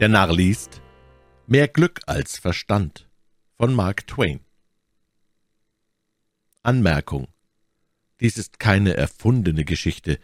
Der 0.00 0.08
Narr 0.08 0.32
liest 0.32 0.80
Mehr 1.46 1.68
Glück 1.68 2.00
als 2.06 2.38
Verstand 2.38 3.06
von 3.58 3.74
Mark 3.74 4.06
Twain. 4.06 4.40
Anmerkung. 6.62 7.28
Dies 8.20 8.38
ist 8.38 8.58
keine 8.58 8.96
erfundene 8.96 9.66
Geschichte. 9.66 10.18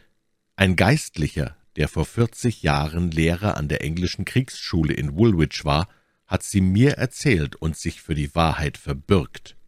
Ein 0.54 0.76
Geistlicher, 0.76 1.58
der 1.76 1.88
vor 1.88 2.06
vierzig 2.06 2.62
Jahren 2.62 3.10
Lehrer 3.10 3.58
an 3.58 3.68
der 3.68 3.82
englischen 3.82 4.24
Kriegsschule 4.24 4.94
in 4.94 5.14
Woolwich 5.14 5.66
war, 5.66 5.90
hat 6.26 6.42
sie 6.42 6.62
mir 6.62 6.92
erzählt 6.92 7.54
und 7.56 7.76
sich 7.76 8.00
für 8.00 8.14
die 8.14 8.34
Wahrheit 8.34 8.78
verbürgt. 8.78 9.58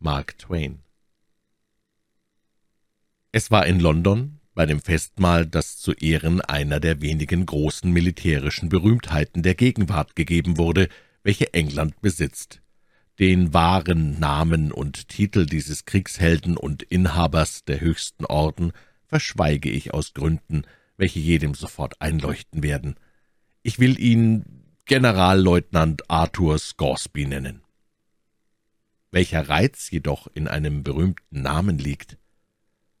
Mark 0.00 0.36
Twain. 0.38 0.82
Es 3.30 3.52
war 3.52 3.66
in 3.66 3.78
London, 3.78 4.37
bei 4.58 4.66
dem 4.66 4.80
Festmahl, 4.80 5.46
das 5.46 5.78
zu 5.78 5.92
Ehren 5.92 6.40
einer 6.40 6.80
der 6.80 7.00
wenigen 7.00 7.46
großen 7.46 7.92
militärischen 7.92 8.68
Berühmtheiten 8.68 9.44
der 9.44 9.54
Gegenwart 9.54 10.16
gegeben 10.16 10.58
wurde, 10.58 10.88
welche 11.22 11.54
England 11.54 12.00
besitzt. 12.00 12.60
Den 13.20 13.54
wahren 13.54 14.18
Namen 14.18 14.72
und 14.72 15.06
Titel 15.06 15.46
dieses 15.46 15.84
Kriegshelden 15.84 16.56
und 16.56 16.82
Inhabers 16.82 17.66
der 17.66 17.80
höchsten 17.80 18.24
Orden 18.24 18.72
verschweige 19.06 19.70
ich 19.70 19.94
aus 19.94 20.12
Gründen, 20.12 20.62
welche 20.96 21.20
jedem 21.20 21.54
sofort 21.54 22.02
einleuchten 22.02 22.64
werden. 22.64 22.96
Ich 23.62 23.78
will 23.78 23.96
ihn 23.96 24.44
Generalleutnant 24.86 26.10
Arthur 26.10 26.58
Scoresby 26.58 27.26
nennen. 27.26 27.62
Welcher 29.12 29.48
Reiz 29.48 29.88
jedoch 29.92 30.26
in 30.34 30.48
einem 30.48 30.82
berühmten 30.82 31.42
Namen 31.42 31.78
liegt, 31.78 32.17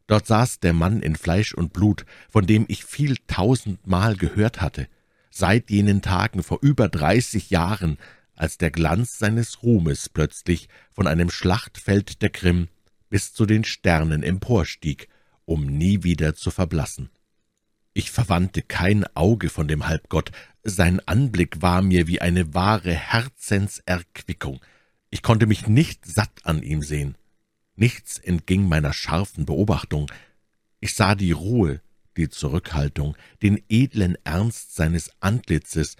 Dort 0.08 0.26
saß 0.26 0.58
der 0.58 0.72
Mann 0.72 1.00
in 1.00 1.14
Fleisch 1.14 1.54
und 1.54 1.72
Blut, 1.72 2.04
von 2.28 2.46
dem 2.46 2.64
ich 2.66 2.84
viel 2.84 3.18
tausendmal 3.28 4.16
gehört 4.16 4.60
hatte, 4.60 4.88
seit 5.30 5.70
jenen 5.70 6.02
Tagen 6.02 6.42
vor 6.42 6.58
über 6.62 6.88
dreißig 6.88 7.50
Jahren, 7.50 7.98
als 8.34 8.56
der 8.56 8.70
Glanz 8.70 9.18
seines 9.18 9.62
Ruhmes 9.62 10.08
plötzlich 10.08 10.68
von 10.90 11.06
einem 11.06 11.30
Schlachtfeld 11.30 12.22
der 12.22 12.30
Krim 12.30 12.68
bis 13.10 13.34
zu 13.34 13.46
den 13.46 13.64
Sternen 13.64 14.22
emporstieg, 14.22 15.08
um 15.44 15.66
nie 15.66 16.02
wieder 16.04 16.34
zu 16.34 16.50
verblassen. 16.50 17.10
Ich 17.92 18.10
verwandte 18.10 18.62
kein 18.62 19.04
Auge 19.14 19.50
von 19.50 19.68
dem 19.68 19.88
Halbgott, 19.88 20.32
sein 20.62 21.00
Anblick 21.06 21.60
war 21.60 21.82
mir 21.82 22.06
wie 22.06 22.20
eine 22.20 22.54
wahre 22.54 22.94
Herzenserquickung, 22.94 24.60
ich 25.10 25.22
konnte 25.22 25.46
mich 25.46 25.66
nicht 25.66 26.06
satt 26.06 26.44
an 26.44 26.62
ihm 26.62 26.82
sehen. 26.82 27.16
Nichts 27.78 28.18
entging 28.18 28.68
meiner 28.68 28.92
scharfen 28.92 29.46
Beobachtung. 29.46 30.10
Ich 30.80 30.96
sah 30.96 31.14
die 31.14 31.30
Ruhe, 31.30 31.80
die 32.16 32.28
Zurückhaltung, 32.28 33.16
den 33.40 33.62
edlen 33.68 34.18
Ernst 34.24 34.74
seines 34.74 35.12
Antlitzes, 35.20 35.94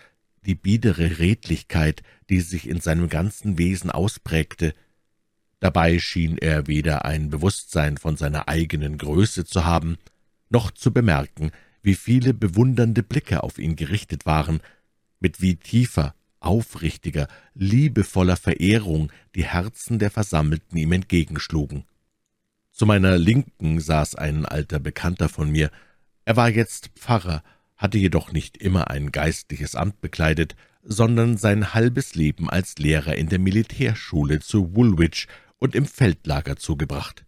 die 0.44 0.56
biedere 0.56 1.20
Redlichkeit, 1.20 2.02
die 2.30 2.40
sich 2.40 2.68
in 2.68 2.80
seinem 2.80 3.08
ganzen 3.08 3.58
Wesen 3.58 3.92
ausprägte. 3.92 4.74
Dabei 5.60 6.00
schien 6.00 6.36
er 6.36 6.66
weder 6.66 7.04
ein 7.04 7.30
Bewusstsein 7.30 7.96
von 7.96 8.16
seiner 8.16 8.48
eigenen 8.48 8.98
Größe 8.98 9.44
zu 9.44 9.64
haben, 9.64 9.98
noch 10.50 10.72
zu 10.72 10.92
bemerken, 10.92 11.52
wie 11.82 11.94
viele 11.94 12.34
bewundernde 12.34 13.04
Blicke 13.04 13.44
auf 13.44 13.56
ihn 13.56 13.76
gerichtet 13.76 14.26
waren, 14.26 14.62
mit 15.20 15.40
wie 15.40 15.54
tiefer, 15.54 16.16
aufrichtiger, 16.41 17.28
liebevoller 17.55 18.36
Verehrung 18.36 19.11
die 19.34 19.44
Herzen 19.44 19.98
der 19.98 20.11
Versammelten 20.11 20.77
ihm 20.77 20.92
entgegenschlugen. 20.92 21.84
Zu 22.72 22.86
meiner 22.86 23.19
Linken 23.19 23.81
saß 23.81 24.15
ein 24.15 24.47
alter 24.47 24.78
Bekannter 24.78 25.28
von 25.28 25.50
mir. 25.50 25.71
Er 26.25 26.37
war 26.37 26.48
jetzt 26.48 26.91
Pfarrer, 26.94 27.43
hatte 27.77 27.98
jedoch 27.98 28.32
nicht 28.32 28.56
immer 28.56 28.91
ein 28.91 29.10
geistliches 29.12 29.75
Amt 29.75 30.00
bekleidet, 30.00 30.54
sondern 30.82 31.37
sein 31.37 31.75
halbes 31.75 32.15
Leben 32.15 32.48
als 32.48 32.78
Lehrer 32.78 33.16
in 33.16 33.28
der 33.28 33.38
Militärschule 33.38 34.41
zu 34.41 34.75
Woolwich 34.75 35.27
und 35.59 35.75
im 35.75 35.87
Feldlager 35.87 36.56
zugebracht. 36.56 37.25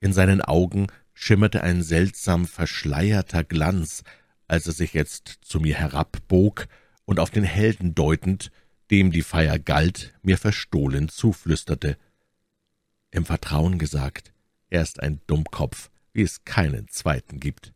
In 0.00 0.12
seinen 0.12 0.40
Augen 0.40 0.86
schimmerte 1.12 1.62
ein 1.62 1.82
seltsam 1.82 2.46
verschleierter 2.46 3.44
Glanz, 3.44 4.02
als 4.48 4.66
er 4.66 4.72
sich 4.72 4.92
jetzt 4.92 5.38
zu 5.42 5.60
mir 5.60 5.76
herabbog 5.76 6.66
und 7.04 7.20
auf 7.20 7.30
den 7.30 7.44
Helden 7.44 7.94
deutend, 7.94 8.50
dem 8.90 9.10
die 9.10 9.22
Feier 9.22 9.58
galt, 9.58 10.14
mir 10.22 10.38
verstohlen 10.38 11.08
zuflüsterte. 11.08 11.96
Im 13.10 13.24
Vertrauen 13.24 13.78
gesagt, 13.78 14.32
er 14.70 14.82
ist 14.82 15.02
ein 15.02 15.20
Dummkopf, 15.26 15.90
wie 16.12 16.22
es 16.22 16.44
keinen 16.44 16.88
zweiten 16.88 17.40
gibt. 17.40 17.72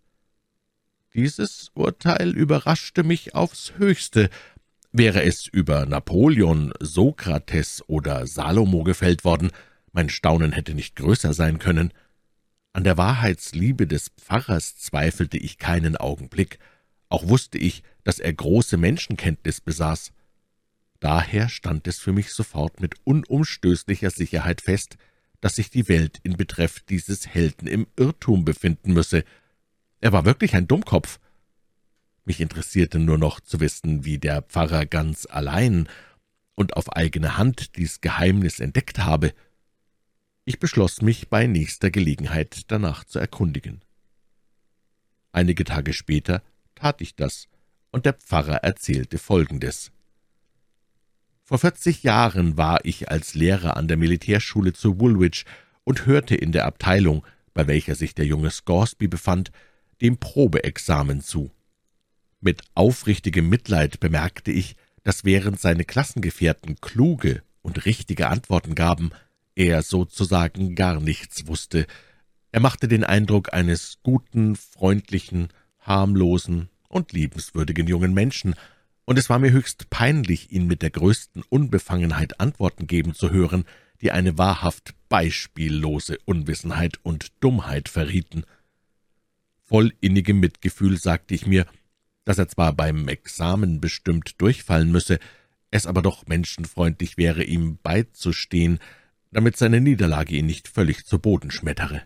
Dieses 1.14 1.70
Urteil 1.74 2.30
überraschte 2.30 3.02
mich 3.02 3.34
aufs 3.34 3.72
höchste. 3.78 4.30
Wäre 4.92 5.22
es 5.22 5.46
über 5.46 5.86
Napoleon, 5.86 6.72
Sokrates 6.80 7.82
oder 7.88 8.26
Salomo 8.26 8.84
gefällt 8.84 9.24
worden, 9.24 9.50
mein 9.92 10.10
Staunen 10.10 10.52
hätte 10.52 10.74
nicht 10.74 10.96
größer 10.96 11.32
sein 11.32 11.58
können. 11.58 11.92
An 12.72 12.84
der 12.84 12.96
Wahrheitsliebe 12.96 13.86
des 13.86 14.10
Pfarrers 14.10 14.76
zweifelte 14.76 15.38
ich 15.38 15.58
keinen 15.58 15.96
Augenblick, 15.96 16.58
auch 17.08 17.26
wusste 17.26 17.58
ich, 17.58 17.82
dass 18.08 18.20
er 18.20 18.32
große 18.32 18.78
Menschenkenntnis 18.78 19.60
besaß. 19.60 20.14
Daher 20.98 21.50
stand 21.50 21.86
es 21.86 21.98
für 21.98 22.14
mich 22.14 22.32
sofort 22.32 22.80
mit 22.80 22.94
unumstößlicher 23.04 24.08
Sicherheit 24.08 24.62
fest, 24.62 24.96
dass 25.42 25.56
sich 25.56 25.69
die 25.69 25.88
Welt 25.91 26.19
in 26.22 26.38
Betreff 26.38 26.80
dieses 26.80 27.26
Helden 27.26 27.66
im 27.66 27.86
Irrtum 27.96 28.46
befinden 28.46 28.94
müsse. 28.94 29.24
Er 30.00 30.12
war 30.12 30.24
wirklich 30.24 30.54
ein 30.54 30.66
Dummkopf. 30.66 31.20
Mich 32.24 32.41
interessierte 32.41 32.98
nur 32.98 33.19
noch 33.19 33.41
zu 33.41 33.60
wissen, 33.60 34.06
wie 34.06 34.16
der 34.16 34.40
Pfarrer 34.40 34.86
ganz 34.86 35.26
allein 35.26 35.86
und 36.54 36.78
auf 36.78 36.90
eigene 36.90 37.36
Hand 37.36 37.76
dies 37.76 38.00
Geheimnis 38.00 38.58
entdeckt 38.58 39.00
habe. 39.00 39.34
Ich 40.46 40.58
beschloss 40.58 41.02
mich 41.02 41.28
bei 41.28 41.46
nächster 41.46 41.90
Gelegenheit 41.90 42.62
danach 42.69 43.04
zu 43.04 43.19
erkundigen. 43.19 43.82
Einige 45.30 45.64
Tage 45.64 45.92
später 45.92 46.42
tat 46.75 47.02
ich 47.02 47.14
das, 47.14 47.48
und 47.91 48.06
der 48.06 48.15
Pfarrer 48.15 48.56
erzählte 48.56 49.19
Folgendes. 49.19 49.93
Vor 51.44 51.59
vierzig 51.59 52.03
Jahren 52.03 52.56
war 52.56 52.84
ich 52.84 53.10
als 53.10 53.34
Lehrer 53.34 53.76
an 53.76 53.88
der 53.88 53.97
Militärschule 53.97 54.75
zu 54.75 55.00
Woolwich 55.00 55.47
und 55.84 56.04
hörte 56.04 56.34
in 56.34 56.53
der 56.53 56.66
Abteilung, 56.66 57.25
bei 57.54 57.66
welcher 57.66 57.94
sich 57.94 58.15
der 58.15 58.26
junge 58.26 58.50
Scoresby 58.50 59.09
befand, 59.09 59.50
dem 60.03 60.19
Probeexamen 60.19 61.22
zu. 61.22 61.50
Mit 62.41 62.62
aufrichtigem 62.75 63.49
Mitleid 63.49 63.99
bemerkte 63.99 64.53
ich, 64.53 64.76
dass 65.03 65.25
während 65.25 65.59
seine 65.59 65.84
Klassengefährten 65.84 66.76
kluge 66.81 67.43
und 67.62 67.87
richtige 67.87 68.28
Antworten 68.28 68.75
gaben, 68.75 69.10
er 69.55 69.82
sozusagen 69.82 70.75
gar 70.75 71.00
nichts 71.00 71.47
wusste. 71.47 71.87
Er 72.53 72.60
machte 72.60 72.87
den 72.88 73.05
Eindruck 73.05 73.53
eines 73.53 73.99
guten, 74.03 74.55
freundlichen, 74.55 75.49
harmlosen 75.81 76.69
und 76.88 77.12
liebenswürdigen 77.12 77.87
jungen 77.87 78.15
Menschen, 78.15 78.54
und 79.04 79.19
es 79.19 79.31
war 79.31 79.38
mir 79.38 79.53
höchst 79.53 79.88
peinlich, 79.88 80.53
ihn 80.53 80.66
mit 80.66 80.82
der 80.82 80.91
größten 80.91 81.43
Unbefangenheit 81.49 82.41
Antworten 82.41 82.87
geben 82.87 83.15
zu 83.15 83.31
hören, 83.31 83.65
die 84.03 84.12
eine 84.12 84.37
wahrhaft 84.37 84.94
beispiellose 85.09 86.19
Unwissenheit 86.26 86.99
und 87.03 87.32
Dummheit 87.41 87.88
verrieten. 87.88 88.44
Voll 89.65 89.94
innigem 90.00 90.41
Mitgefühl 90.41 90.99
sagte 90.99 91.34
ich 91.34 91.47
mir, 91.47 91.66
dass 92.26 92.37
er 92.37 92.49
zwar 92.49 92.75
beim 92.75 93.09
Examen 93.09 93.81
bestimmt 93.81 94.41
durchfallen 94.43 94.93
müsse, 94.93 95.19
es 95.70 95.87
aber 95.87 96.02
doch 96.02 96.26
menschenfreundlich 96.26 97.17
wäre, 97.17 97.44
ihm 97.44 97.79
beizustehen, 97.82 98.79
damit 99.31 99.56
seine 99.56 99.81
Niederlage 99.81 100.37
ihn 100.37 100.46
nicht 100.46 100.69
völlig 100.69 101.06
zu 101.06 101.19
Boden 101.19 101.50
schmettere. 101.50 102.02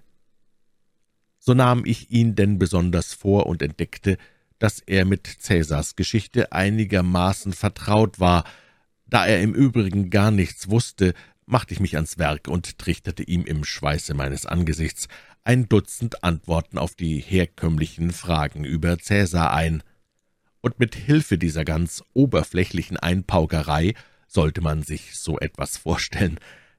So 1.38 1.54
nahm 1.54 1.84
ich 1.84 2.10
ihn 2.10 2.36
denn 2.36 2.58
besonders 2.58 3.12
vor 3.12 3.46
und 3.46 3.62
entdeckte, 3.62 4.18
dass 4.62 4.78
er 4.78 5.04
mit 5.04 5.26
Cäsars 5.26 5.96
Geschichte 5.96 6.52
einigermaßen 6.52 7.52
vertraut 7.52 8.20
war. 8.20 8.44
Da 9.06 9.26
er 9.26 9.42
im 9.42 9.54
Übrigen 9.56 10.08
gar 10.08 10.30
nichts 10.30 10.70
wusste, 10.70 11.14
machte 11.46 11.74
ich 11.74 11.80
mich 11.80 11.96
ans 11.96 12.16
Werk 12.16 12.46
und 12.46 12.78
trichterte 12.78 13.24
ihm 13.24 13.44
im 13.44 13.64
Schweiße 13.64 14.14
meines 14.14 14.46
Angesichts 14.46 15.08
ein 15.42 15.68
Dutzend 15.68 16.22
Antworten 16.22 16.78
auf 16.78 16.94
die 16.94 17.18
herkömmlichen 17.18 18.12
Fragen 18.12 18.62
über 18.62 18.98
Cäsar 19.00 19.52
ein. 19.52 19.82
Und 20.60 20.78
mit 20.78 20.94
Hilfe 20.94 21.38
dieser 21.38 21.64
ganz 21.64 22.04
oberflächlichen 22.14 22.96
Einpaukerei 22.96 23.94
sollte 24.28 24.60
man 24.60 24.84
sich 24.84 25.16
so 25.16 25.40
etwas 25.40 25.76
vorstellen, 25.76 26.38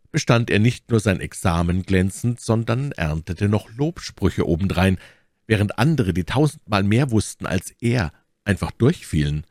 bestand 0.10 0.50
er 0.50 0.60
nicht 0.60 0.90
nur 0.90 1.02
sein 1.02 1.20
Examen 1.20 1.84
glänzend, 1.84 2.40
sondern 2.40 2.94
erntete 2.94 3.50
noch 3.50 3.70
Lobsprüche 3.76 4.48
obendrein, 4.48 4.98
während 5.48 5.78
andere, 5.78 6.14
die 6.14 6.24
tausendmal 6.24 6.84
mehr 6.84 7.12
wussten 7.12 7.46
als 7.46 7.74
er, 7.80 8.12
einfach 8.46 8.72
durchfielen. 8.72 9.46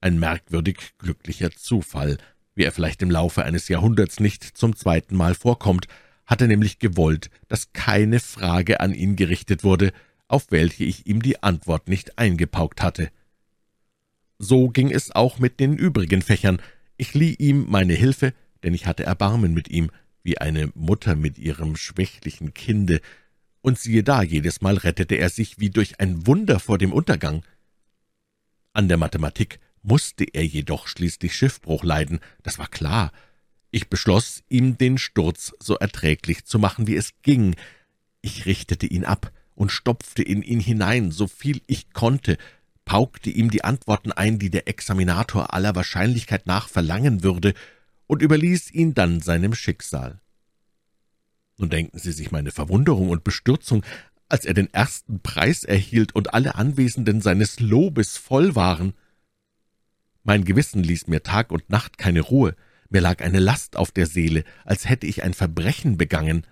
Ein 0.00 0.18
merkwürdig 0.18 0.94
glücklicher 0.98 1.50
Zufall, 1.50 2.18
wie 2.54 2.64
er 2.64 2.72
vielleicht 2.72 3.02
im 3.02 3.10
Laufe 3.10 3.44
eines 3.44 3.68
Jahrhunderts 3.68 4.20
nicht 4.20 4.44
zum 4.44 4.76
zweiten 4.76 5.16
Mal 5.16 5.34
vorkommt, 5.34 5.86
hatte 6.26 6.46
nämlich 6.46 6.78
gewollt, 6.78 7.30
dass 7.48 7.72
keine 7.72 8.20
Frage 8.20 8.80
an 8.80 8.94
ihn 8.94 9.16
gerichtet 9.16 9.64
wurde, 9.64 9.92
auf 10.28 10.46
welche 10.50 10.84
ich 10.84 11.06
ihm 11.06 11.22
die 11.22 11.42
Antwort 11.42 11.88
nicht 11.88 12.18
eingepaukt 12.18 12.82
hatte. 12.82 13.10
So 14.38 14.68
ging 14.68 14.90
es 14.90 15.10
auch 15.10 15.38
mit 15.38 15.60
den 15.60 15.76
übrigen 15.76 16.22
Fächern. 16.22 16.60
Ich 16.96 17.14
lieh 17.14 17.34
ihm 17.34 17.66
meine 17.68 17.94
Hilfe, 17.94 18.32
denn 18.62 18.74
ich 18.74 18.86
hatte 18.86 19.04
Erbarmen 19.04 19.52
mit 19.54 19.68
ihm, 19.68 19.90
wie 20.22 20.38
eine 20.38 20.70
Mutter 20.74 21.14
mit 21.16 21.38
ihrem 21.38 21.76
schwächlichen 21.76 22.54
Kinde, 22.54 23.00
und 23.64 23.78
siehe 23.78 24.02
da, 24.02 24.22
jedes 24.22 24.60
Mal 24.60 24.76
rettete 24.76 25.14
er 25.14 25.30
sich 25.30 25.58
wie 25.58 25.70
durch 25.70 25.98
ein 25.98 26.26
Wunder 26.26 26.60
vor 26.60 26.76
dem 26.76 26.92
Untergang. 26.92 27.46
An 28.74 28.88
der 28.88 28.98
Mathematik 28.98 29.58
musste 29.82 30.24
er 30.24 30.44
jedoch 30.44 30.86
schließlich 30.86 31.34
Schiffbruch 31.34 31.82
leiden, 31.82 32.20
das 32.42 32.58
war 32.58 32.68
klar. 32.68 33.10
Ich 33.70 33.88
beschloss, 33.88 34.42
ihm 34.50 34.76
den 34.76 34.98
Sturz 34.98 35.54
so 35.60 35.76
erträglich 35.76 36.44
zu 36.44 36.58
machen, 36.58 36.86
wie 36.86 36.94
es 36.94 37.14
ging. 37.22 37.56
Ich 38.20 38.44
richtete 38.44 38.86
ihn 38.86 39.06
ab 39.06 39.32
und 39.54 39.72
stopfte 39.72 40.22
in 40.22 40.42
ihn 40.42 40.60
hinein, 40.60 41.10
so 41.10 41.26
viel 41.26 41.62
ich 41.66 41.94
konnte, 41.94 42.36
paukte 42.84 43.30
ihm 43.30 43.50
die 43.50 43.64
Antworten 43.64 44.12
ein, 44.12 44.38
die 44.38 44.50
der 44.50 44.68
Examinator 44.68 45.54
aller 45.54 45.74
Wahrscheinlichkeit 45.74 46.46
nach 46.46 46.68
verlangen 46.68 47.22
würde, 47.22 47.54
und 48.06 48.20
überließ 48.20 48.72
ihn 48.72 48.92
dann 48.92 49.22
seinem 49.22 49.54
Schicksal. 49.54 50.20
Nun 51.56 51.70
denken 51.70 51.98
Sie 51.98 52.12
sich 52.12 52.32
meine 52.32 52.50
Verwunderung 52.50 53.10
und 53.10 53.24
Bestürzung, 53.24 53.84
als 54.28 54.44
er 54.44 54.54
den 54.54 54.72
ersten 54.72 55.20
Preis 55.20 55.64
erhielt 55.64 56.14
und 56.14 56.34
alle 56.34 56.56
Anwesenden 56.56 57.20
seines 57.20 57.60
Lobes 57.60 58.16
voll 58.16 58.54
waren. 58.54 58.94
Mein 60.22 60.44
Gewissen 60.44 60.82
ließ 60.82 61.06
mir 61.06 61.22
Tag 61.22 61.52
und 61.52 61.70
Nacht 61.70 61.98
keine 61.98 62.22
Ruhe, 62.22 62.56
mir 62.88 63.00
lag 63.00 63.22
eine 63.22 63.38
Last 63.38 63.76
auf 63.76 63.90
der 63.90 64.06
Seele, 64.06 64.44
als 64.64 64.88
hätte 64.88 65.06
ich 65.06 65.22
ein 65.22 65.34
Verbrechen 65.34 65.96
begangen. 65.96 66.46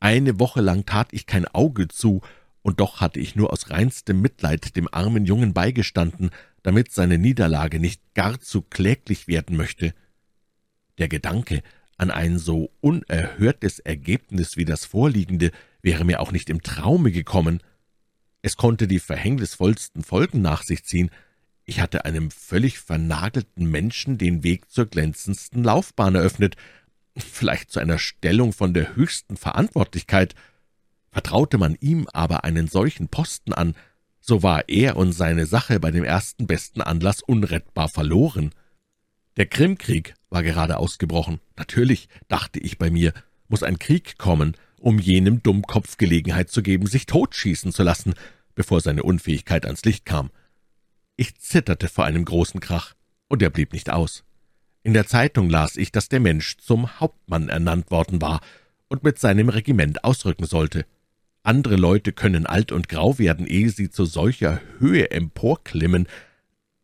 Eine 0.00 0.38
Woche 0.38 0.60
lang 0.60 0.86
tat 0.86 1.08
ich 1.12 1.26
kein 1.26 1.46
Auge 1.46 1.88
zu, 1.88 2.22
und 2.62 2.80
doch 2.80 3.00
hatte 3.00 3.20
ich 3.20 3.36
nur 3.36 3.52
aus 3.52 3.70
reinstem 3.70 4.20
Mitleid 4.20 4.76
dem 4.76 4.88
armen 4.92 5.24
Jungen 5.24 5.54
beigestanden, 5.54 6.30
damit 6.62 6.92
seine 6.92 7.18
Niederlage 7.18 7.80
nicht 7.80 8.02
gar 8.14 8.40
zu 8.40 8.62
kläglich 8.62 9.28
werden 9.28 9.56
möchte. 9.56 9.94
Der 10.98 11.08
Gedanke, 11.08 11.62
an 11.98 12.10
ein 12.10 12.38
so 12.38 12.70
unerhörtes 12.80 13.80
Ergebnis 13.80 14.56
wie 14.56 14.64
das 14.64 14.84
vorliegende 14.84 15.50
wäre 15.82 16.04
mir 16.04 16.20
auch 16.20 16.32
nicht 16.32 16.48
im 16.48 16.62
Traume 16.62 17.12
gekommen. 17.12 17.60
Es 18.40 18.56
konnte 18.56 18.88
die 18.88 19.00
verhängnisvollsten 19.00 20.04
Folgen 20.04 20.40
nach 20.40 20.62
sich 20.62 20.84
ziehen. 20.84 21.10
Ich 21.64 21.80
hatte 21.80 22.04
einem 22.04 22.30
völlig 22.30 22.78
vernagelten 22.78 23.70
Menschen 23.70 24.16
den 24.16 24.42
Weg 24.42 24.70
zur 24.70 24.86
glänzendsten 24.86 25.62
Laufbahn 25.62 26.14
eröffnet, 26.14 26.56
vielleicht 27.16 27.70
zu 27.70 27.80
einer 27.80 27.98
Stellung 27.98 28.52
von 28.52 28.72
der 28.72 28.96
höchsten 28.96 29.36
Verantwortlichkeit. 29.36 30.34
Vertraute 31.10 31.58
man 31.58 31.76
ihm 31.80 32.06
aber 32.12 32.44
einen 32.44 32.68
solchen 32.68 33.08
Posten 33.08 33.52
an, 33.52 33.74
so 34.20 34.42
war 34.42 34.68
er 34.68 34.96
und 34.96 35.12
seine 35.12 35.46
Sache 35.46 35.80
bei 35.80 35.90
dem 35.90 36.04
ersten 36.04 36.46
besten 36.46 36.80
Anlass 36.80 37.22
unrettbar 37.22 37.88
verloren. 37.88 38.50
Der 39.38 39.46
Krimkrieg 39.46 40.14
war 40.30 40.42
gerade 40.42 40.78
ausgebrochen. 40.78 41.38
Natürlich, 41.56 42.08
dachte 42.26 42.58
ich 42.58 42.76
bei 42.76 42.90
mir, 42.90 43.12
muss 43.46 43.62
ein 43.62 43.78
Krieg 43.78 44.18
kommen, 44.18 44.56
um 44.80 44.98
jenem 44.98 45.44
Dummkopf 45.44 45.96
Gelegenheit 45.96 46.50
zu 46.50 46.60
geben, 46.60 46.88
sich 46.88 47.06
totschießen 47.06 47.70
zu 47.70 47.84
lassen, 47.84 48.14
bevor 48.56 48.80
seine 48.80 49.04
Unfähigkeit 49.04 49.64
ans 49.64 49.84
Licht 49.84 50.04
kam. 50.04 50.30
Ich 51.14 51.38
zitterte 51.38 51.86
vor 51.88 52.04
einem 52.04 52.24
großen 52.24 52.58
Krach, 52.58 52.94
und 53.28 53.40
er 53.40 53.50
blieb 53.50 53.72
nicht 53.72 53.90
aus. 53.90 54.24
In 54.82 54.92
der 54.92 55.06
Zeitung 55.06 55.48
las 55.48 55.76
ich, 55.76 55.92
dass 55.92 56.08
der 56.08 56.20
Mensch 56.20 56.56
zum 56.56 56.98
Hauptmann 56.98 57.48
ernannt 57.48 57.92
worden 57.92 58.20
war 58.20 58.40
und 58.88 59.04
mit 59.04 59.20
seinem 59.20 59.50
Regiment 59.50 60.02
ausrücken 60.02 60.46
sollte. 60.46 60.84
Andere 61.44 61.76
Leute 61.76 62.12
können 62.12 62.44
alt 62.44 62.72
und 62.72 62.88
grau 62.88 63.18
werden, 63.20 63.46
ehe 63.46 63.70
sie 63.70 63.88
zu 63.88 64.04
solcher 64.04 64.60
Höhe 64.80 65.12
emporklimmen, 65.12 66.08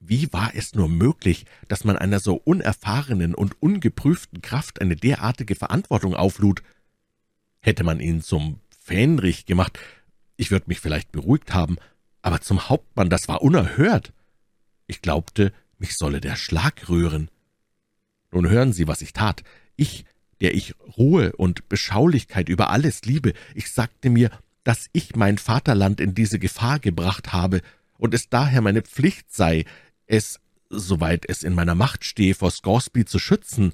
wie 0.09 0.33
war 0.33 0.53
es 0.55 0.75
nur 0.75 0.89
möglich, 0.89 1.47
dass 1.69 1.85
man 1.85 1.97
einer 1.97 2.21
so 2.21 2.35
unerfahrenen 2.35 3.35
und 3.35 3.61
ungeprüften 3.62 4.43
Kraft 4.43 4.81
eine 4.81 4.97
derartige 4.97 5.55
Verantwortung 5.55 6.15
auflud? 6.15 6.62
Hätte 7.61 7.85
man 7.85 8.01
ihn 8.01 8.23
zum 8.23 8.61
Fähnrich 8.83 9.47
gemacht, 9.47 9.79
ich 10.37 10.51
würde 10.51 10.67
mich 10.69 10.81
vielleicht 10.81 11.12
beruhigt 11.12 11.55
haben, 11.55 11.77
aber 12.23 12.41
zum 12.41 12.69
Hauptmann, 12.69 13.11
das 13.11 13.29
war 13.29 13.43
unerhört. 13.43 14.12
Ich 14.87 15.01
glaubte, 15.01 15.53
mich 15.79 15.97
solle 15.97 16.21
der 16.21 16.37
Schlag 16.37 16.89
rühren. 16.89 17.31
Nun 18.31 18.49
hören 18.49 18.73
Sie, 18.73 18.89
was 18.89 19.03
ich 19.03 19.12
tat. 19.12 19.43
Ich, 19.77 20.05
der 20.41 20.55
ich 20.55 20.75
Ruhe 20.97 21.33
und 21.37 21.69
Beschaulichkeit 21.69 22.49
über 22.49 22.71
alles 22.71 23.03
liebe, 23.03 23.33
ich 23.55 23.73
sagte 23.73 24.11
mir, 24.11 24.31
dass 24.65 24.89
ich 24.93 25.15
mein 25.17 25.39
Vaterland 25.39 26.01
in 26.01 26.15
diese 26.15 26.39
Gefahr 26.39 26.81
gebracht 26.81 27.33
habe 27.33 27.61
und 27.99 28.15
es 28.15 28.29
daher 28.29 28.61
meine 28.61 28.83
Pflicht 28.83 29.33
sei, 29.33 29.65
es, 30.06 30.41
soweit 30.71 31.29
es 31.29 31.43
in 31.43 31.55
meiner 31.55 31.75
Macht 31.75 32.05
stehe, 32.05 32.35
vor 32.35 32.51
Scoresby 32.51 33.05
zu 33.05 33.19
schützen. 33.19 33.73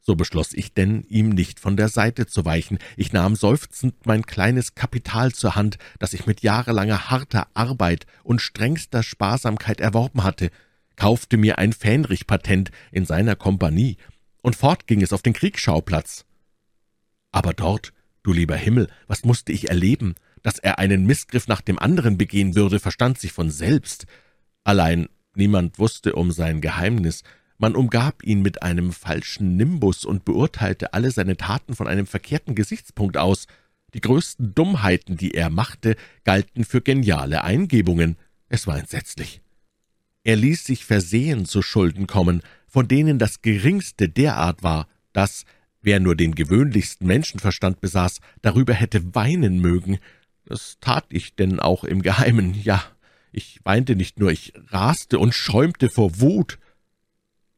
So 0.00 0.16
beschloss 0.16 0.52
ich 0.52 0.74
denn, 0.74 1.04
ihm 1.08 1.28
nicht 1.28 1.60
von 1.60 1.76
der 1.76 1.88
Seite 1.88 2.26
zu 2.26 2.44
weichen. 2.44 2.78
Ich 2.96 3.12
nahm 3.12 3.36
seufzend 3.36 4.04
mein 4.04 4.26
kleines 4.26 4.74
Kapital 4.74 5.32
zur 5.32 5.54
Hand, 5.54 5.78
das 6.00 6.12
ich 6.12 6.26
mit 6.26 6.42
jahrelanger 6.42 7.10
harter 7.10 7.46
Arbeit 7.54 8.06
und 8.24 8.40
strengster 8.40 9.02
Sparsamkeit 9.02 9.80
erworben 9.80 10.24
hatte, 10.24 10.50
kaufte 10.96 11.36
mir 11.36 11.58
ein 11.58 11.72
Fähnrich-Patent 11.72 12.70
in 12.90 13.06
seiner 13.06 13.36
Kompanie, 13.36 13.96
und 14.42 14.56
fort 14.56 14.88
ging 14.88 15.02
es 15.02 15.12
auf 15.12 15.22
den 15.22 15.32
Kriegsschauplatz. 15.34 16.24
Aber 17.30 17.54
dort, 17.54 17.92
du 18.24 18.32
lieber 18.32 18.56
Himmel, 18.56 18.88
was 19.06 19.24
musste 19.24 19.52
ich 19.52 19.68
erleben? 19.68 20.16
Dass 20.42 20.58
er 20.58 20.80
einen 20.80 21.06
Missgriff 21.06 21.46
nach 21.46 21.60
dem 21.60 21.78
anderen 21.78 22.18
begehen 22.18 22.56
würde, 22.56 22.80
verstand 22.80 23.18
sich 23.18 23.32
von 23.32 23.50
selbst. 23.50 24.06
Allein 24.64 25.08
Niemand 25.34 25.78
wusste 25.78 26.14
um 26.14 26.30
sein 26.30 26.60
Geheimnis, 26.60 27.22
man 27.62 27.76
umgab 27.76 28.24
ihn 28.24 28.42
mit 28.42 28.64
einem 28.64 28.92
falschen 28.92 29.56
Nimbus 29.56 30.04
und 30.04 30.24
beurteilte 30.24 30.94
alle 30.94 31.12
seine 31.12 31.36
Taten 31.36 31.76
von 31.76 31.86
einem 31.86 32.06
verkehrten 32.06 32.56
Gesichtspunkt 32.56 33.16
aus. 33.16 33.46
Die 33.94 34.00
größten 34.00 34.52
Dummheiten, 34.52 35.16
die 35.16 35.34
er 35.34 35.48
machte, 35.48 35.94
galten 36.24 36.64
für 36.64 36.80
geniale 36.80 37.44
Eingebungen. 37.44 38.16
Es 38.48 38.66
war 38.66 38.78
entsetzlich. 38.78 39.42
Er 40.24 40.34
ließ 40.34 40.64
sich 40.64 40.84
Versehen 40.84 41.46
zu 41.46 41.62
Schulden 41.62 42.08
kommen, 42.08 42.42
von 42.66 42.88
denen 42.88 43.20
das 43.20 43.42
geringste 43.42 44.08
derart 44.08 44.64
war, 44.64 44.88
dass, 45.12 45.44
wer 45.82 46.00
nur 46.00 46.16
den 46.16 46.34
gewöhnlichsten 46.34 47.06
Menschenverstand 47.06 47.80
besaß, 47.80 48.18
darüber 48.40 48.74
hätte 48.74 49.14
weinen 49.14 49.60
mögen. 49.60 49.98
Das 50.46 50.78
tat 50.80 51.06
ich 51.10 51.36
denn 51.36 51.60
auch 51.60 51.84
im 51.84 52.02
Geheimen, 52.02 52.54
ja, 52.54 52.82
ich 53.32 53.60
weinte 53.64 53.96
nicht 53.96 54.18
nur, 54.18 54.30
ich 54.30 54.52
raste 54.68 55.18
und 55.18 55.34
schäumte 55.34 55.88
vor 55.88 56.20
Wut. 56.20 56.58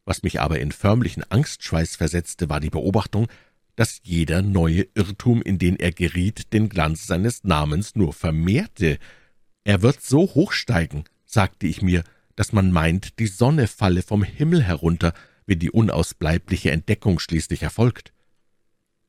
Was 0.05 0.23
mich 0.23 0.39
aber 0.39 0.59
in 0.59 0.71
förmlichen 0.71 1.23
Angstschweiß 1.29 1.95
versetzte, 1.95 2.49
war 2.49 2.59
die 2.59 2.69
Beobachtung, 2.69 3.27
dass 3.75 3.99
jeder 4.03 4.41
neue 4.41 4.87
Irrtum, 4.95 5.41
in 5.41 5.59
den 5.59 5.75
er 5.75 5.91
geriet, 5.91 6.53
den 6.53 6.69
Glanz 6.69 7.07
seines 7.07 7.43
Namens 7.43 7.95
nur 7.95 8.13
vermehrte. 8.13 8.99
Er 9.63 9.81
wird 9.81 10.01
so 10.01 10.21
hochsteigen, 10.21 11.03
sagte 11.25 11.67
ich 11.67 11.81
mir, 11.81 12.03
dass 12.35 12.53
man 12.53 12.71
meint, 12.71 13.19
die 13.19 13.27
Sonne 13.27 13.67
falle 13.67 14.01
vom 14.01 14.23
Himmel 14.23 14.63
herunter, 14.63 15.13
wenn 15.45 15.59
die 15.59 15.71
unausbleibliche 15.71 16.71
Entdeckung 16.71 17.19
schließlich 17.19 17.63
erfolgt. 17.63 18.13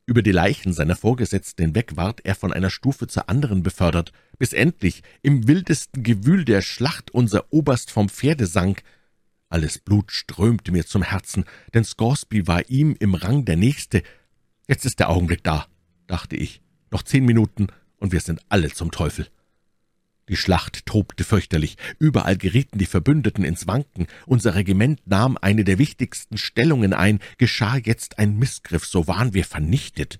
Über 0.08 0.22
die 0.22 0.30
Leichen 0.30 0.72
seiner 0.72 0.94
Vorgesetzten 0.94 1.64
hinweg 1.64 1.96
ward 1.96 2.24
er 2.24 2.36
von 2.36 2.52
einer 2.52 2.70
Stufe 2.70 3.08
zur 3.08 3.28
anderen 3.28 3.64
befördert, 3.64 4.12
bis 4.38 4.52
endlich 4.52 5.02
im 5.22 5.48
wildesten 5.48 6.04
Gewühl 6.04 6.44
der 6.44 6.62
Schlacht 6.62 7.10
unser 7.10 7.52
Oberst 7.52 7.90
vom 7.90 8.08
Pferde 8.08 8.46
sank. 8.46 8.84
Alles 9.48 9.80
Blut 9.80 10.12
strömte 10.12 10.70
mir 10.70 10.86
zum 10.86 11.02
Herzen, 11.02 11.44
denn 11.74 11.82
Scoresby 11.82 12.46
war 12.46 12.70
ihm 12.70 12.94
im 13.00 13.16
Rang 13.16 13.44
der 13.44 13.56
Nächste. 13.56 14.04
Jetzt 14.68 14.84
ist 14.86 15.00
der 15.00 15.10
Augenblick 15.10 15.42
da, 15.42 15.66
dachte 16.06 16.36
ich. 16.36 16.62
Noch 16.92 17.02
zehn 17.02 17.24
Minuten, 17.24 17.66
und 17.96 18.12
wir 18.12 18.20
sind 18.20 18.40
alle 18.48 18.70
zum 18.70 18.92
Teufel. 18.92 19.26
Die 20.28 20.36
Schlacht 20.36 20.86
tobte 20.86 21.22
fürchterlich, 21.22 21.76
überall 22.00 22.36
gerieten 22.36 22.78
die 22.78 22.86
Verbündeten 22.86 23.44
ins 23.44 23.68
Wanken, 23.68 24.08
unser 24.26 24.56
Regiment 24.56 25.06
nahm 25.06 25.38
eine 25.40 25.62
der 25.62 25.78
wichtigsten 25.78 26.36
Stellungen 26.36 26.92
ein, 26.92 27.20
geschah 27.38 27.76
jetzt 27.76 28.18
ein 28.18 28.36
Missgriff, 28.36 28.84
so 28.86 29.06
waren 29.06 29.34
wir 29.34 29.44
vernichtet. 29.44 30.18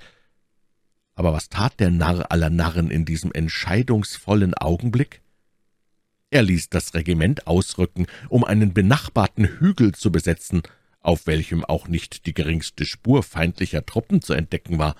Aber 1.16 1.32
was 1.32 1.48
tat 1.48 1.80
der 1.80 1.90
Narr 1.90 2.30
aller 2.30 2.50
Narren 2.50 2.90
in 2.90 3.04
diesem 3.04 3.32
entscheidungsvollen 3.32 4.54
Augenblick? 4.54 5.22
Er 6.30 6.42
ließ 6.42 6.68
das 6.68 6.94
Regiment 6.94 7.46
ausrücken, 7.46 8.06
um 8.28 8.44
einen 8.44 8.74
benachbarten 8.74 9.58
Hügel 9.58 9.92
zu 9.92 10.12
besetzen, 10.12 10.62
auf 11.00 11.26
welchem 11.26 11.64
auch 11.64 11.88
nicht 11.88 12.26
die 12.26 12.34
geringste 12.34 12.84
Spur 12.84 13.22
feindlicher 13.22 13.86
Truppen 13.86 14.22
zu 14.22 14.34
entdecken 14.34 14.78
war. 14.78 14.94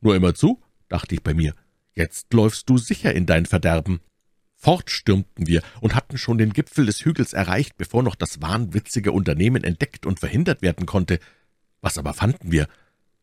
Nur 0.00 0.16
immer 0.16 0.34
zu, 0.34 0.60
dachte 0.88 1.14
ich 1.14 1.22
bei 1.22 1.32
mir, 1.32 1.54
jetzt 1.94 2.32
läufst 2.34 2.68
du 2.68 2.76
sicher 2.76 3.14
in 3.14 3.26
dein 3.26 3.46
Verderben. 3.46 4.00
Fortstürmten 4.66 5.46
wir 5.46 5.62
und 5.80 5.94
hatten 5.94 6.18
schon 6.18 6.38
den 6.38 6.52
Gipfel 6.52 6.86
des 6.86 7.04
Hügels 7.04 7.32
erreicht, 7.32 7.76
bevor 7.76 8.02
noch 8.02 8.16
das 8.16 8.42
wahnwitzige 8.42 9.12
Unternehmen 9.12 9.62
entdeckt 9.62 10.06
und 10.06 10.18
verhindert 10.18 10.60
werden 10.60 10.86
konnte. 10.86 11.20
Was 11.82 11.98
aber 11.98 12.14
fanden 12.14 12.50
wir? 12.50 12.66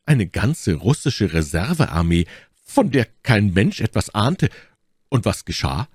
Eine 0.05 0.25
ganze 0.25 0.75
russische 0.75 1.33
Reservearmee, 1.33 2.27
von 2.63 2.91
der 2.91 3.07
kein 3.23 3.51
Mensch 3.51 3.81
etwas 3.81 4.15
ahnte. 4.15 4.47
Und 5.09 5.25
was 5.25 5.43
geschah? 5.43 5.89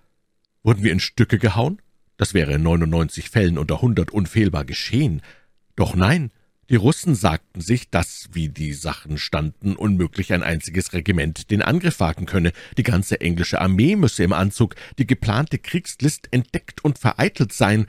Wurden 0.63 0.85
wir 0.85 0.93
in 0.93 1.01
Stücke 1.01 1.39
gehauen? 1.39 1.81
Das 2.19 2.35
wäre 2.35 2.53
in 2.53 2.63
99 2.63 3.31
Fällen 3.31 3.57
unter 3.57 3.77
100 3.77 4.11
unfehlbar 4.11 4.67
geschehen. 4.67 5.23
Doch 5.77 5.95
nein, 5.95 6.31
die 6.71 6.77
Russen 6.77 7.15
sagten 7.15 7.61
sich, 7.61 7.89
dass, 7.89 8.29
wie 8.33 8.49
die 8.49 8.75
Sachen 8.75 9.17
standen, 9.17 9.75
unmöglich 9.75 10.33
ein 10.33 10.43
einziges 10.43 10.93
Regiment 10.93 11.51
den 11.51 11.63
Angriff 11.63 12.01
wagen 12.01 12.27
könne. 12.27 12.53
Die 12.77 12.83
ganze 12.83 13.21
englische 13.21 13.61
Armee 13.61 13.97
müsse 13.97 14.23
im 14.23 14.35
Anzug, 14.35 14.75
die 14.99 15.07
geplante 15.07 15.59
Kriegslist 15.59 16.29
entdeckt 16.31 16.85
und 16.85 16.99
vereitelt 16.99 17.53
sein. 17.53 17.87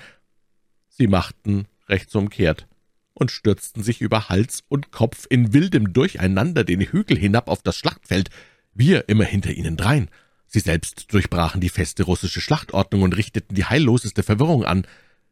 Sie 0.87 1.07
machten 1.07 1.67
rechtsumkehrt 1.89 2.67
und 3.13 3.31
stürzten 3.31 3.83
sich 3.83 3.99
über 3.99 4.29
Hals 4.29 4.63
und 4.69 4.91
Kopf 4.91 5.27
in 5.29 5.53
wildem 5.53 5.91
Durcheinander 5.91 6.63
den 6.63 6.81
Hügel 6.81 7.17
hinab 7.17 7.49
auf 7.49 7.61
das 7.61 7.75
Schlachtfeld, 7.75 8.29
wir 8.73 9.09
immer 9.09 9.25
hinter 9.25 9.51
ihnen 9.51 9.75
drein. 9.75 10.09
Sie 10.47 10.61
selbst 10.61 11.13
durchbrachen 11.13 11.61
die 11.61 11.69
feste 11.69 12.03
russische 12.03 12.41
Schlachtordnung 12.41 13.03
und 13.03 13.17
richteten 13.17 13.55
die 13.55 13.65
heilloseste 13.65 14.23
Verwirrung 14.23 14.63
an. 14.63 14.87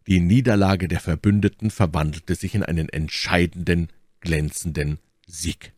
Die 0.07 0.21
Niederlage 0.21 0.87
der 0.87 1.01
Verbündeten 1.01 1.69
verwandelte 1.69 2.35
sich 2.35 2.55
in 2.55 2.63
einen 2.63 2.87
entscheidenden, 2.87 3.89
glänzenden 4.21 4.99
Sieg. 5.27 5.73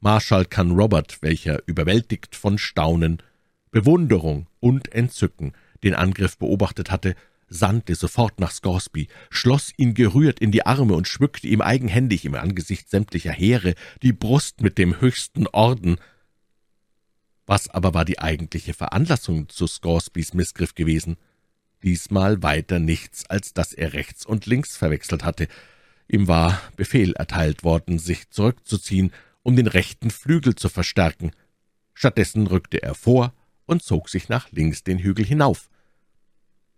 Marschall 0.00 0.44
Can 0.44 0.72
Robert, 0.72 1.18
welcher 1.22 1.60
überwältigt 1.66 2.34
von 2.34 2.58
Staunen, 2.58 3.22
Bewunderung 3.70 4.48
und 4.58 4.92
Entzücken 4.92 5.52
den 5.84 5.94
Angriff 5.94 6.36
beobachtet 6.38 6.90
hatte, 6.90 7.14
sandte 7.48 7.94
sofort 7.94 8.40
nach 8.40 8.50
Scoresby, 8.50 9.06
schloss 9.30 9.72
ihn 9.76 9.94
gerührt 9.94 10.40
in 10.40 10.50
die 10.50 10.66
Arme 10.66 10.94
und 10.94 11.06
schmückte 11.06 11.46
ihm 11.46 11.60
eigenhändig 11.60 12.24
im 12.24 12.34
Angesicht 12.34 12.90
sämtlicher 12.90 13.30
Heere 13.30 13.74
die 14.02 14.12
Brust 14.12 14.60
mit 14.60 14.76
dem 14.76 15.00
höchsten 15.00 15.46
Orden. 15.46 15.98
Was 17.46 17.68
aber 17.68 17.94
war 17.94 18.04
die 18.04 18.18
eigentliche 18.18 18.74
Veranlassung 18.74 19.48
zu 19.48 19.68
Scoresbys 19.68 20.34
Missgriff 20.34 20.74
gewesen? 20.74 21.16
Diesmal 21.86 22.42
weiter 22.42 22.80
nichts, 22.80 23.30
als 23.30 23.54
dass 23.54 23.72
er 23.72 23.92
rechts 23.92 24.26
und 24.26 24.44
links 24.44 24.76
verwechselt 24.76 25.22
hatte. 25.24 25.46
Ihm 26.08 26.26
war 26.26 26.60
Befehl 26.74 27.12
erteilt 27.12 27.62
worden, 27.62 28.00
sich 28.00 28.28
zurückzuziehen, 28.28 29.12
um 29.42 29.54
den 29.54 29.68
rechten 29.68 30.10
Flügel 30.10 30.56
zu 30.56 30.68
verstärken. 30.68 31.30
Stattdessen 31.94 32.48
rückte 32.48 32.82
er 32.82 32.94
vor 32.96 33.32
und 33.66 33.84
zog 33.84 34.08
sich 34.08 34.28
nach 34.28 34.50
links 34.50 34.82
den 34.82 34.98
Hügel 34.98 35.24
hinauf. 35.24 35.70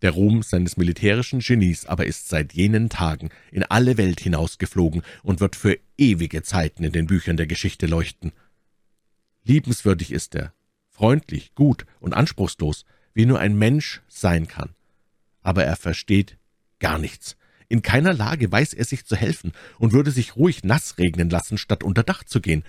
Der 0.03 0.11
Ruhm 0.11 0.43
seines 0.43 0.77
militärischen 0.77 1.41
Genies 1.41 1.87
aber 1.87 2.05
ist 2.05 2.29
seit 2.29 2.53
jenen 2.53 2.91
Tagen 2.91 3.31
in 3.50 3.62
alle 3.62 3.97
Welt 3.97 4.21
hinausgeflogen 4.21 5.03
und 5.23 5.41
wird 5.41 5.57
für 5.57 5.79
ewige 5.97 6.43
Zeiten 6.43 6.85
in 6.85 6.93
den 6.93 7.07
Büchern 7.07 7.38
der 7.38 7.47
Geschichte 7.47 7.87
leuchten. 7.87 8.33
Liebenswürdig 9.45 10.12
ist 10.12 10.35
er, 10.35 10.53
freundlich, 10.91 11.55
gut 11.55 11.87
und 11.99 12.12
anspruchslos, 12.12 12.85
wie 13.15 13.25
nur 13.25 13.41
ein 13.41 13.57
Mensch 13.57 14.03
sein 14.09 14.47
kann 14.47 14.75
aber 15.49 15.64
er 15.64 15.76
versteht 15.76 16.37
gar 16.78 16.99
nichts. 16.99 17.38
In 17.71 17.81
keiner 17.81 18.12
Lage 18.12 18.52
weiß 18.52 18.75
er 18.75 18.85
sich 18.85 19.07
zu 19.07 19.17
helfen 19.17 19.52
und 19.78 19.95
würde 19.95 20.11
sich 20.11 20.37
ruhig 20.37 20.62
nass 20.62 20.99
regnen 20.99 21.31
lassen, 21.31 21.57
statt 21.57 21.83
unter 21.83 22.02
Dach 22.02 22.23
zu 22.23 22.43
gehen. 22.43 22.64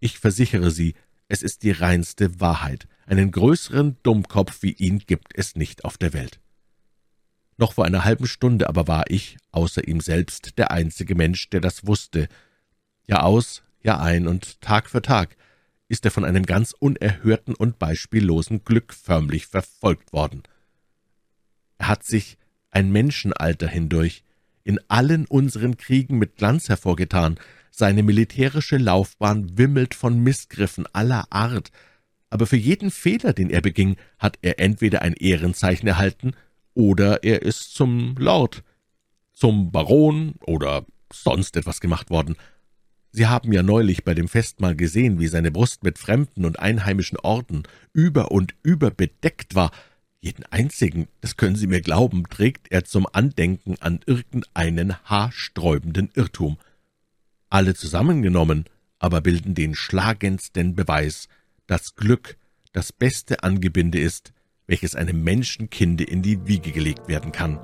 Ich 0.00 0.18
versichere 0.18 0.72
Sie, 0.72 0.94
es 1.28 1.40
ist 1.42 1.62
die 1.62 1.70
reinste 1.70 2.40
Wahrheit. 2.40 2.88
Einen 3.06 3.30
größeren 3.30 3.96
Dummkopf 4.02 4.60
wie 4.62 4.72
ihn 4.72 4.98
gibt 4.98 5.30
es 5.36 5.54
nicht 5.54 5.84
auf 5.84 5.98
der 5.98 6.12
Welt. 6.12 6.40
Noch 7.56 7.74
vor 7.74 7.84
einer 7.84 8.02
halben 8.02 8.26
Stunde 8.26 8.68
aber 8.68 8.88
war 8.88 9.04
ich, 9.08 9.36
außer 9.52 9.86
ihm 9.86 10.00
selbst, 10.00 10.58
der 10.58 10.72
einzige 10.72 11.14
Mensch, 11.14 11.48
der 11.50 11.60
das 11.60 11.86
wusste. 11.86 12.26
Jahr 13.06 13.22
aus, 13.22 13.62
Jahr 13.84 14.00
ein 14.00 14.26
und 14.26 14.60
Tag 14.60 14.90
für 14.90 15.00
Tag 15.00 15.36
ist 15.86 16.04
er 16.04 16.10
von 16.10 16.24
einem 16.24 16.44
ganz 16.44 16.72
unerhörten 16.76 17.54
und 17.54 17.78
beispiellosen 17.78 18.64
Glück 18.64 18.94
förmlich 18.94 19.46
verfolgt 19.46 20.12
worden. 20.12 20.42
Er 21.80 21.88
hat 21.88 22.04
sich 22.04 22.36
ein 22.70 22.92
Menschenalter 22.92 23.66
hindurch 23.66 24.22
in 24.64 24.78
allen 24.88 25.24
unseren 25.24 25.78
Kriegen 25.78 26.18
mit 26.18 26.36
Glanz 26.36 26.68
hervorgetan, 26.68 27.40
seine 27.70 28.02
militärische 28.02 28.76
Laufbahn 28.76 29.56
wimmelt 29.56 29.94
von 29.94 30.22
Missgriffen 30.22 30.84
aller 30.92 31.24
Art, 31.30 31.72
aber 32.28 32.46
für 32.46 32.58
jeden 32.58 32.90
Fehler, 32.90 33.32
den 33.32 33.48
er 33.48 33.62
beging, 33.62 33.96
hat 34.18 34.38
er 34.42 34.60
entweder 34.60 35.00
ein 35.00 35.14
Ehrenzeichen 35.14 35.86
erhalten, 35.86 36.32
oder 36.74 37.24
er 37.24 37.40
ist 37.40 37.74
zum 37.74 38.14
Lord, 38.18 38.62
zum 39.32 39.72
Baron 39.72 40.34
oder 40.42 40.84
sonst 41.10 41.56
etwas 41.56 41.80
gemacht 41.80 42.10
worden. 42.10 42.36
Sie 43.10 43.26
haben 43.26 43.52
ja 43.54 43.62
neulich 43.62 44.04
bei 44.04 44.12
dem 44.12 44.28
Festmahl 44.28 44.76
gesehen, 44.76 45.18
wie 45.18 45.28
seine 45.28 45.50
Brust 45.50 45.82
mit 45.82 45.98
fremden 45.98 46.44
und 46.44 46.58
einheimischen 46.58 47.18
Orden 47.18 47.62
über 47.94 48.30
und 48.30 48.54
über 48.62 48.90
bedeckt 48.90 49.54
war, 49.54 49.70
jeden 50.20 50.44
einzigen, 50.46 51.08
das 51.20 51.36
können 51.36 51.56
Sie 51.56 51.66
mir 51.66 51.80
glauben, 51.80 52.24
trägt 52.28 52.70
er 52.70 52.84
zum 52.84 53.06
Andenken 53.10 53.76
an 53.80 54.00
irgendeinen 54.06 54.96
haarsträubenden 55.04 56.10
Irrtum. 56.14 56.58
Alle 57.48 57.74
zusammengenommen 57.74 58.66
aber 59.00 59.22
bilden 59.22 59.54
den 59.54 59.74
schlagendsten 59.74 60.76
Beweis, 60.76 61.28
dass 61.66 61.96
Glück 61.96 62.36
das 62.72 62.92
beste 62.92 63.42
Angebinde 63.42 63.98
ist, 63.98 64.32
welches 64.66 64.94
einem 64.94 65.24
Menschenkinde 65.24 66.04
in 66.04 66.22
die 66.22 66.46
Wiege 66.46 66.70
gelegt 66.70 67.08
werden 67.08 67.32
kann. 67.32 67.58